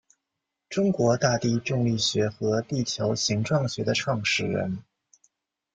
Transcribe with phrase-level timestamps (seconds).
[0.67, 4.79] 中国大地重力学和地球形状学的创始人。